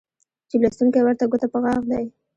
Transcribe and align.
چې 0.49 0.55
لوستونکى 0.61 0.99
ورته 1.03 1.25
ګوته 1.31 1.47
په 1.53 1.59
غاښ 1.63 1.83
دى 1.91 2.03